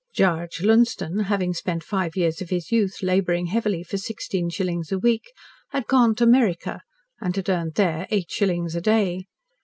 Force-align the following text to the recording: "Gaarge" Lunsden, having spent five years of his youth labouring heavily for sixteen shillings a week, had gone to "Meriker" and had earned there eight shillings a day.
"Gaarge" 0.17 0.61
Lunsden, 0.63 1.19
having 1.25 1.53
spent 1.53 1.83
five 1.83 2.15
years 2.15 2.41
of 2.41 2.49
his 2.49 2.71
youth 2.71 3.03
labouring 3.03 3.45
heavily 3.45 3.83
for 3.83 3.97
sixteen 3.99 4.49
shillings 4.49 4.91
a 4.91 4.97
week, 4.97 5.31
had 5.69 5.85
gone 5.85 6.15
to 6.15 6.25
"Meriker" 6.25 6.79
and 7.19 7.35
had 7.35 7.47
earned 7.49 7.75
there 7.75 8.07
eight 8.09 8.31
shillings 8.31 8.73
a 8.75 8.81
day. 8.81 9.27